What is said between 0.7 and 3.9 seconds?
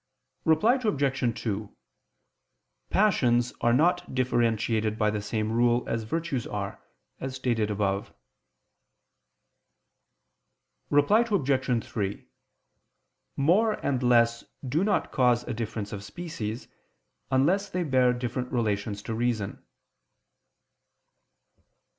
Obj. 2: Passions are